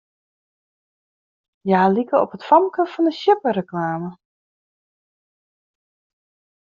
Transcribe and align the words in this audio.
Hja 1.65 1.81
like 1.95 2.15
op 2.23 2.31
it 2.37 2.47
famke 2.49 2.83
fan 2.93 3.07
'e 3.09 3.13
sjippereklame. 3.19 4.09